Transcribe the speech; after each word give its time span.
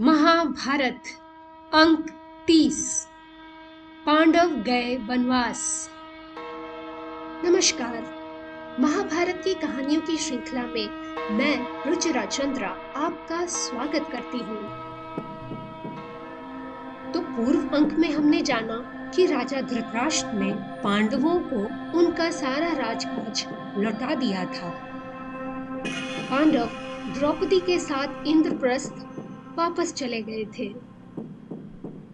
महाभारत, 0.00 1.02
अंक 1.74 2.06
तीस, 2.46 3.08
पांडव 4.06 4.48
गए 4.48 4.96
वनवास। 4.96 5.90
नमस्कार। 7.44 7.98
महाभारत 8.80 9.40
की 9.44 9.54
कहानियों 9.54 10.00
की 10.00 10.16
श्रृंखला 10.16 10.62
में 10.62 10.88
मैं 11.36 11.84
रुचिरा 11.86 12.24
चंद्रा 12.24 12.68
आपका 12.96 13.46
स्वागत 13.46 14.08
करती 14.12 14.38
हूँ। 14.38 14.62
तो 17.12 17.20
पूर्व 17.20 17.76
अंक 17.76 17.92
में 17.92 18.12
हमने 18.12 18.42
जाना 18.42 19.10
कि 19.16 19.26
राजा 19.26 19.60
धृतराष्ट्र 19.60 20.32
ने 20.32 20.52
पांडवों 20.82 21.38
को 21.40 21.64
उनका 21.98 22.30
सारा 22.30 22.72
राजकाज 22.72 23.46
लौटा 23.78 24.14
दिया 24.14 24.44
था। 24.44 24.70
पांडव 26.30 26.68
द्रौपदी 27.18 27.60
के 27.60 27.78
साथ 27.78 28.26
इंद्रप्रस्थ 28.26 29.11
वापस 29.58 29.92
चले 29.92 30.22
गए 30.22 30.44
थे। 30.44 30.68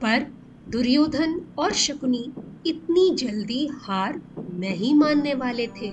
पर 0.03 0.27
दुर्योधन 0.69 1.41
और 1.59 1.73
शकुनी 1.73 2.33
इतनी 2.67 3.15
जल्दी 3.15 3.67
हार 3.67 4.21
नहीं 4.55 4.95
मानने 4.95 5.35
वाले 5.35 5.67
थे। 5.67 5.93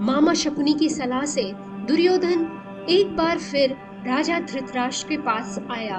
मामा 0.00 0.34
शकुनी 0.34 0.74
की 0.74 0.88
सलाह 0.88 1.24
से 1.24 1.42
दुर्योधन 1.86 2.86
एक 2.90 3.16
बार 3.16 3.38
फिर 3.38 3.70
राजा 4.06 4.38
धृतराष्ट्र 4.40 5.08
के 5.08 5.16
पास 5.16 5.58
आया। 5.70 5.96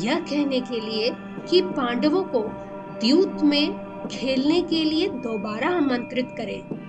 यह 0.00 0.20
कहने 0.20 0.60
के 0.60 0.80
लिए 0.80 1.10
कि 1.50 1.62
पांडवों 1.62 2.22
को 2.24 2.44
द्यूत 3.00 3.42
में 3.42 3.72
खेलने 4.08 4.62
के 4.62 4.84
लिए 4.84 5.08
दोबारा 5.08 5.70
आमंत्रित 5.70 6.28
करें। 6.36 6.81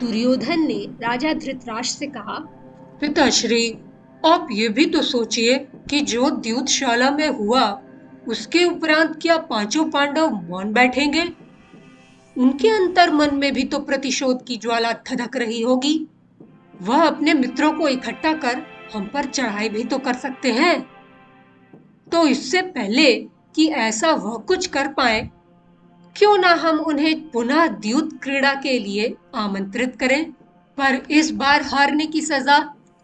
दुर्योधन 0.00 0.60
ने 0.60 0.86
राजा 1.02 1.32
धृतराष्ट्र 1.32 1.98
से 1.98 2.06
कहा, 2.06 2.38
पिताश्री, 3.00 3.78
आप 4.26 4.48
ये 4.52 4.68
भी 4.68 4.84
तो 4.86 5.02
सोचिए 5.02 5.58
कि 5.90 6.00
जो 6.00 6.30
द्यूतशाला 6.30 7.10
में 7.10 7.28
हुआ, 7.28 7.82
उसके 8.28 8.64
उपरांत 8.64 9.18
क्या 9.22 9.38
पाँचों 9.38 9.84
पांडव 9.90 10.30
मौन 10.30 10.72
बैठेंगे? 10.72 11.24
उनके 12.36 12.68
अंतर 12.68 13.12
मन 13.12 13.34
में 13.34 13.52
भी 13.52 13.64
तो 13.64 13.78
प्रतिशोध 13.78 14.44
की 14.46 14.56
ज्वाला 14.56 14.92
धधक 14.92 15.36
रही 15.36 15.62
होगी। 15.62 16.06
वह 16.82 17.06
अपने 17.06 17.34
मित्रों 17.34 17.72
को 17.72 17.88
इकट्ठा 17.88 18.32
कर 18.32 18.62
हम 18.94 19.06
पर 19.14 19.24
चढ़ाई 19.24 19.68
भी 19.68 19.84
तो 19.84 19.98
कर 19.98 20.14
सकते 20.14 20.52
हैं। 20.52 20.80
तो 22.12 22.26
इससे 22.26 22.62
पहले 22.62 23.12
कि 23.54 23.66
ऐसा 23.68 24.12
वह 24.12 24.38
कुछ 24.38 24.66
कर 24.66 24.88
पाए 24.88 25.30
क्यों 26.18 26.38
ना 26.38 26.48
हम 26.52 26.78
उन्हें 26.80 27.30
पुनः 27.30 27.66
द्यूत 27.66 28.22
क्रीड़ा 28.22 28.54
के 28.54 28.78
लिए 28.78 29.16
आमंत्रित 29.34 29.96
करें? 29.96 30.32
पर 30.78 30.94
इस 31.10 31.30
बार 31.30 31.62
हारने 31.62 32.06
की 32.06 32.20
सजा 32.20 32.58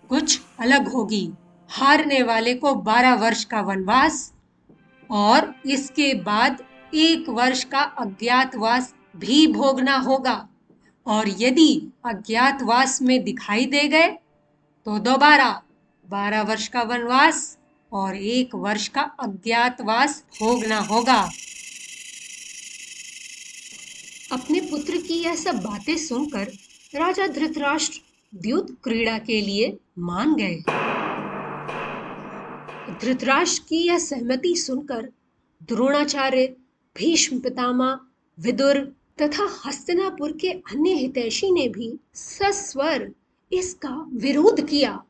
कुछ 0.09 0.41
अलग 0.61 0.89
होगी। 0.89 1.33
हारने 1.71 2.23
वाले 2.23 2.55
को 2.55 2.75
बारह 2.75 3.15
वर्ष 3.15 3.45
का 3.45 3.61
वनवास 3.61 4.33
और 5.11 5.55
इसके 5.67 6.15
बाद 6.15 6.65
एक 6.95 7.29
वर्ष 7.29 7.65
का 7.65 7.81
अज्ञातवास 7.81 8.95
भी 9.17 9.47
भोगना 9.47 9.97
होगा। 9.97 10.49
और 11.07 11.29
यदि 11.29 11.93
अज्ञातवास 12.05 13.03
में 13.03 13.25
दिखाई 13.25 13.67
दे 13.67 13.89
गए 13.89 14.09
तो 14.87 14.99
दोबारा 14.99 15.63
बारह 16.09 16.43
वर्ष 16.43 16.69
का 16.69 16.83
वनवास 16.83 17.59
और 17.93 18.17
एक 18.17 18.55
वर्ष 18.55 18.89
का 18.89 19.03
अज्ञातवास 19.21 20.25
भोगना 20.41 20.79
होगा 20.79 21.31
अपने 24.33 24.61
पुत्र 24.75 24.97
की 24.97 25.15
यह 25.15 25.35
सब 25.35 25.57
बातें 25.57 25.97
सुनकर 25.97 26.45
राजा 26.95 27.27
धृतराष्ट्र 27.27 28.01
द्युत 28.35 28.77
क्रीड़ा 28.85 29.19
के 29.19 29.41
लिए 29.41 29.79
मान 29.99 30.35
गए। 30.35 30.57
धृतराष्ट्र 33.01 33.65
की 33.69 33.77
यह 33.77 33.99
सहमति 33.99 34.57
सुनकर 34.57 35.09
द्रोणाचार्य, 35.63 36.47
भीष्म 36.97 37.39
पितामह, 37.39 37.99
विदुर 38.39 38.79
तथा 39.23 39.63
हस्तिनापुर 39.67 40.33
के 40.33 40.49
अन्य 40.49 40.91
हितैषी 40.91 41.51
ने 41.51 41.69
भी 41.69 41.99
सस्वर 42.15 43.11
इसका 43.53 44.11
विरोध 44.13 44.69
किया। 44.69 45.03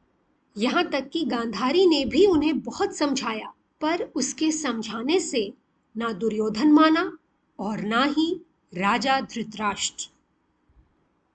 यहाँ 0.58 0.90
तक 0.90 1.10
कि 1.12 1.24
गांधारी 1.24 1.86
ने 1.86 2.04
भी 2.04 2.26
उन्हें 2.26 2.60
बहुत 2.60 2.96
समझाया, 2.96 3.52
पर 3.80 4.12
उसके 4.14 4.52
समझाने 4.52 5.20
से 5.20 5.52
ना 5.96 6.12
दुर्योधन 6.12 6.72
माना 6.72 7.18
और 7.58 7.80
ना 7.80 8.04
ही 8.04 8.40
राजा 8.76 9.20
धृतराष्ट्र। 9.20 10.08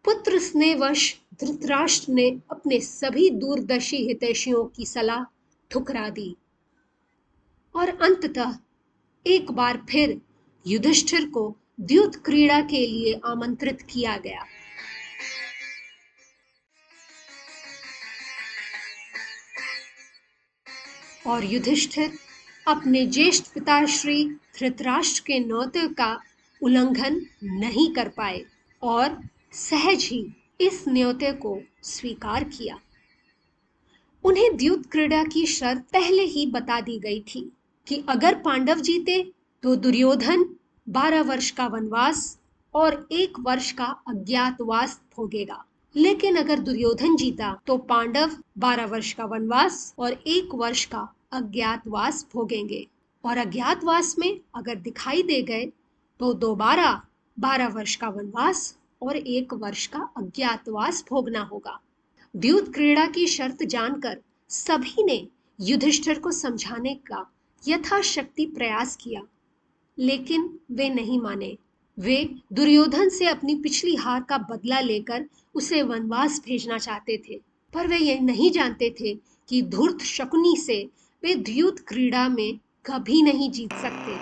पुत्र 0.05 0.39
स्नेहवश 0.39 1.16
धृतराष्ट्र 1.33 2.11
ने 2.11 2.29
अपने 2.51 2.79
सभी 2.79 3.29
दूरदर्शी 3.29 3.97
हितैषियों 3.97 4.66
की 4.66 4.85
सलाह 4.85 5.23
ठुकरा 5.72 6.09
दी। 6.09 6.35
और 7.75 7.89
अंततः 7.89 8.57
एक 9.27 9.51
बार 9.51 9.85
फिर 9.89 10.22
युधिष्ठिर 10.67 11.29
को 11.29 11.57
द्युत 11.79 12.16
क्रीड़ा 12.16 12.61
के 12.61 12.88
लिए 12.88 13.19
आमंत्रित 13.25 13.81
किया 13.81 14.17
गया। 14.17 14.45
और 21.27 21.44
युधिष्ठिर 21.44 22.19
अपने 22.67 23.06
ज्येष्ठ 23.06 23.53
पिता 23.53 23.85
श्री 23.85 24.29
धृतराष्ट्र 24.29 25.23
के 25.27 25.39
नौते 25.39 25.88
का 25.88 26.21
उल्लंघन 26.62 27.22
नहीं 27.44 27.90
कर 27.94 28.08
पाए 28.08 28.46
और 28.81 29.18
सहज 29.53 30.03
ही 30.03 30.25
इस 30.62 30.84
न्योते 30.88 31.31
को 31.31 31.59
स्वीकार 31.84 32.44
किया। 32.44 32.80
उन्हें 34.24 34.58
द्युत 34.58 34.86
क्रीड़ा 34.86 35.24
की 35.24 35.46
शर्त 35.46 35.81
पहले 35.94 36.24
ही 36.24 36.46
बता 36.48 36.81
दी 36.81 37.00
गई 37.00 37.19
थी 37.19 37.52
कि 37.88 38.03
अगर 38.09 38.36
पांडव 38.36 38.80
जीते 38.80 39.31
तो 39.64 39.75
दुर्योधन 39.75 40.46
बारह 40.90 41.22
वर्ष 41.22 41.52
का 41.52 41.68
वनवास 41.68 42.40
और 42.74 43.08
एक 43.12 43.40
वर्ष 43.40 43.72
का 43.72 43.86
अज्ञातवास 44.08 45.02
भोगेगा। 45.18 45.64
लेकिन 45.96 46.36
अगर 46.36 46.59
दुर्योधन 46.59 47.16
जीता 47.16 47.62
तो 47.68 47.78
पांडव 47.78 48.38
बारह 48.58 48.86
वर्ष 48.86 49.14
का 49.14 49.25
वनवास 49.25 49.94
और 50.00 50.14
एक 50.28 50.56
वर्ष 50.56 50.86
का 50.86 51.08
अज्ञातवास 51.31 52.25
भोगेंगे। 52.34 52.88
और 53.25 53.38
अज्ञातवास 53.38 54.16
में 54.19 54.40
अगर 54.56 54.75
दिखाई 54.75 55.24
दे 55.24 55.42
गए 55.42 55.66
तो 56.19 56.34
दोबारा 56.34 57.02
बारह 57.40 57.68
वर्ष 57.68 57.96
का 57.96 58.09
वनवास 58.09 58.78
और 59.02 59.18
एक 59.18 59.53
वर्ष 59.53 59.88
का 59.88 60.00
अज्ञातवास 60.18 61.06
भोगना 61.09 61.41
होगा। 61.41 61.80
द्यूत 62.35 62.74
क्रीड़ा 62.74 63.06
की 63.06 63.28
शर्त 63.28 63.63
जानकर 63.63 64.18
सभी 64.50 65.03
ने 65.03 65.28
युधिष्ठिर 65.62 66.19
को 66.19 66.31
समझाने 66.31 66.96
का 66.96 67.31
यथाशक्ति 67.68 68.46
प्रयास 68.46 68.96
किया। 68.96 69.22
लेकिन 70.00 70.59
वे 70.72 70.90
नहीं 70.90 71.22
माने। 71.22 71.57
वे 72.00 72.30
दुर्योधन 72.53 73.09
से 73.09 73.25
अपनी 73.25 73.56
पिछली 73.56 73.96
हार 73.96 74.24
का 74.24 74.38
बदला 74.38 74.80
लेकर 74.80 75.25
उसे 75.56 75.81
वनवास 75.84 76.41
भेजना 76.46 76.78
चाहते 76.78 77.18
थे। 77.18 77.41
पर 77.74 77.88
वे 77.88 77.97
ये 77.97 78.19
नहीं 78.19 78.51
जानते 78.51 78.96
थे 79.00 79.16
कि 79.50 79.62
धूर्त 79.62 80.01
शकुनी 80.01 80.56
से 80.57 80.90
वे 81.24 81.36
द्यूत 81.36 81.80
क्रीड़ा 81.80 82.30
में 82.30 82.59
कभी 82.86 83.22
नहीं 83.22 83.51
जीत 83.51 83.75
सकते। 83.75 84.22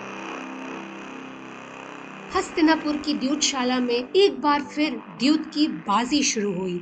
हस्तिनापुर 2.34 2.96
की 2.96 3.14
द्यूतशाला 3.14 3.78
में 3.80 3.94
एक 3.94 4.40
बार 4.40 4.62
फिर 4.62 4.96
द्यूत 5.18 5.50
की 5.54 5.66
बाजी 5.66 6.22
शुरू 6.22 6.52
हुई। 6.52 6.80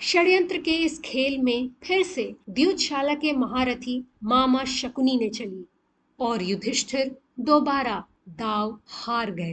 षड्यंत्र 0.00 0.58
के 0.58 0.70
इस 0.70 1.00
खेल 1.00 1.38
में 1.42 1.70
फिर 1.84 2.02
से 2.02 2.34
द्यूतशाला 2.50 3.14
के 3.14 3.32
महारथी 3.32 4.04
मामा 4.24 4.64
शकुनी 4.64 5.16
ने 5.16 5.28
चली 5.28 5.64
और 6.20 6.42
युधिष्ठिर 6.42 7.16
दोबारा 7.40 8.04
दाव 8.28 8.78
हार 8.86 9.30
गए। 9.30 9.52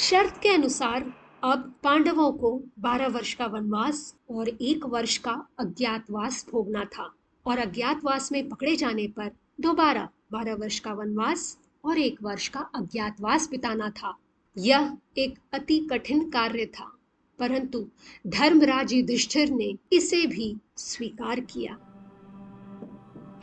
शर्त 0.00 0.40
के 0.42 0.48
अनुसार 0.48 1.12
अब 1.44 1.74
पांडवों 1.84 2.32
को 2.32 2.62
12 2.80 3.08
वर्ष 3.08 3.34
का 3.34 3.46
वनवास 3.46 4.14
और 4.30 4.48
एक 4.48 4.86
वर्ष 4.86 5.16
का 5.18 5.48
अज्ञातवास 5.58 6.46
भोगना 6.52 6.84
था 6.84 7.12
और 7.46 7.58
अज्ञातवास 7.58 8.32
में 8.32 8.48
पकड़े 8.48 8.76
जाने 8.76 9.06
पर 9.06 9.30
दोबारा 9.60 10.08
12 10.32 10.54
वर्ष 10.54 10.78
का 10.78 10.92
वनवास 10.92 11.58
और 11.84 11.98
एक 11.98 12.22
वर्ष 12.22 12.48
का 12.48 12.60
अज्ञातवास 12.74 13.48
बिताना 13.50 13.88
था। 13.90 14.16
यह 14.56 14.96
एक 15.18 15.38
अति 15.52 15.78
कठिन 15.90 16.28
कार्य 16.30 16.66
था, 16.66 16.92
परंतु 17.38 17.86
धर्मराज 18.26 18.92
युधिष्ठिर 18.92 19.50
ने 19.50 19.72
इसे 19.92 20.26
भी 20.26 20.56
स्वीकार 20.76 21.40
किया। 21.40 21.76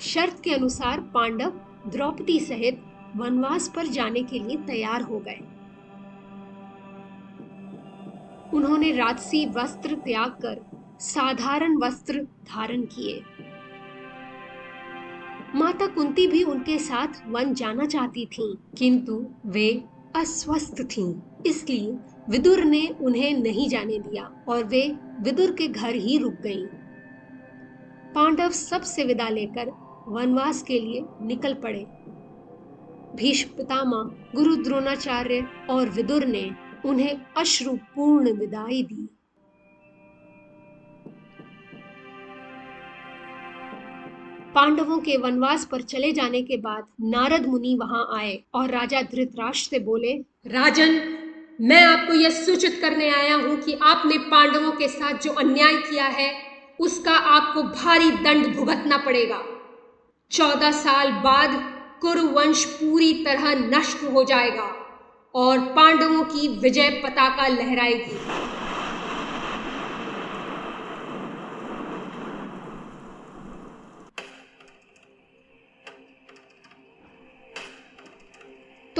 शर्त 0.01 0.41
के 0.43 0.53
अनुसार 0.53 0.99
पांडव 1.13 1.59
द्रौपदी 1.87 2.39
सहित 2.39 2.83
वनवास 3.15 3.71
पर 3.75 3.87
जाने 3.87 4.23
के 4.23 4.39
लिए 4.39 4.57
तैयार 4.57 5.01
हो 5.01 5.19
गए। 5.19 5.39
उन्होंने 8.53 8.91
राजसी 8.91 9.45
वस्त्र 9.45 9.95
त्याग 9.95 10.31
कर 10.31 10.61
साधारण 10.99 11.77
वस्त्र 11.77 12.21
धारण 12.47 12.81
किए। 12.85 13.21
माता 15.55 15.87
कुंती 15.87 16.27
भी 16.27 16.43
उनके 16.43 16.77
साथ 16.79 17.07
वन 17.27 17.53
जाना 17.53 17.85
चाहती 17.85 18.25
थीं, 18.25 18.55
किंतु 18.77 19.25
वे 19.45 19.83
अस्वस्थ 20.15 20.81
थीं, 20.81 21.21
इसलिए 21.45 21.97
विदुर 22.29 22.63
ने 22.63 22.87
उन्हें 23.01 23.33
नहीं 23.33 23.69
जाने 23.69 23.99
दिया 23.99 24.23
और 24.47 24.63
वे 24.63 24.97
विदुर 25.21 25.51
के 25.51 25.67
घर 25.67 25.95
ही 25.95 26.17
रुक 26.17 26.33
गईं। 26.33 26.65
पांडव 28.15 28.49
सबसे 28.49 29.03
विदा 29.03 29.29
लेकर 29.29 29.71
वनवास 30.07 30.63
के 30.63 30.79
लिए 30.79 31.05
निकल 31.21 31.53
पड़े। 31.53 31.85
भीष्म 33.15 33.57
पितामह 33.57 34.11
गुरु 34.35 34.55
द्रोणाचार्य 34.55 35.47
और 35.69 35.89
विदुर 35.89 36.25
ने 36.25 36.51
उन्हें 36.85 37.21
अश्रुपूर्ण 37.37 38.31
विदाई 38.31 38.83
दी। 38.83 39.09
पांडवों 44.59 44.97
के 44.99 45.17
वनवास 45.17 45.65
पर 45.65 45.81
चले 45.81 46.11
जाने 46.11 46.41
के 46.41 46.57
बाद 46.57 46.87
नारद 47.01 47.45
मुनि 47.45 47.75
वहाँ 47.75 48.07
आए 48.15 48.43
और 48.53 48.69
राजा 48.69 49.01
धृतराष्ट्र 49.01 49.69
से 49.69 49.79
बोले, 49.79 50.13
राजन, 50.47 50.99
मैं 51.61 51.83
आपको 51.83 52.13
यह 52.13 52.29
सूचित 52.29 52.77
करने 52.81 53.09
आया 53.09 53.35
हूँ 53.35 53.55
कि 53.57 53.73
आपने 53.81 54.17
पांडवों 54.17 54.71
के 54.71 54.87
साथ 54.87 55.21
जो 55.21 55.31
अन्याय 55.33 55.75
किया 55.75 56.05
है, 56.05 56.33
उसका 56.79 57.11
आपको 57.11 57.63
भारी 57.63 58.11
दंड 58.11 58.55
भुगतना 58.55 58.97
पड़ेगा। 58.97 59.41
चौदह 60.31 60.71
साल 60.71 61.11
बाद 61.11 61.59
कुरुवंश 62.01 62.65
पूरी 62.65 63.13
तरह 63.13 63.53
नष्ट 63.77 64.03
हो 64.13 64.23
जाएगा 64.23 64.71
और 65.35 65.59
पांडवों 65.59 66.23
की 66.23 66.47
विजय 66.47 66.89
पताका 67.05 67.47
लहराएगी। 67.47 68.19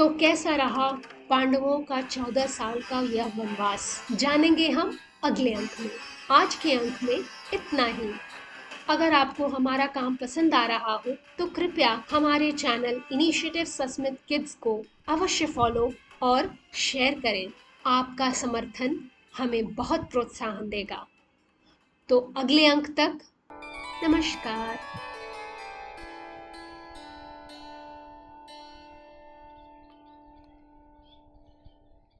तो 0.00 0.08
कैसा 0.08 0.54
रहा 0.56 0.86
पांडवों 1.30 1.78
का 1.80 2.00
चौदह 2.02 2.46
साल 2.46 2.80
का 2.80 3.00
यह 3.00 3.26
वनवास? 3.36 4.06
जानेंगे 4.12 4.70
हम 4.70 4.96
अगले 5.24 5.52
अंक 5.52 5.70
में। 5.80 5.90
आज 6.30 6.54
के 6.54 6.72
अंक 6.72 7.02
में 7.02 7.18
इतना 7.54 7.84
ही। 7.84 8.12
अगर 8.88 9.14
आपको 9.14 9.46
हमारा 9.46 9.86
काम 9.86 10.16
पसंद 10.16 10.54
आ 10.54 10.64
रहा 10.66 10.94
हो 10.96 11.14
तो 11.38 11.46
कृपया 11.46 12.04
हमारे 12.10 12.52
चैनल 12.52 13.00
इनिशिएटिव 13.12 13.64
सस्मित 13.64 14.16
किड्स 14.28 14.54
को 14.54 14.82
अवश्य 15.08 15.46
फॉलो 15.46 15.92
और 16.22 16.54
शेयर 16.74 17.20
करें। 17.20 17.46
आपका 17.86 18.32
समर्थन 18.32 18.98
हमें 19.38 19.74
बहुत 19.74 20.10
प्रोत्साहन 20.10 20.68
देगा। 20.68 21.06
तो 22.08 22.32
अगले 22.36 22.66
अंक 22.66 22.90
तक, 22.90 23.18
नमस्कार। 24.04 24.78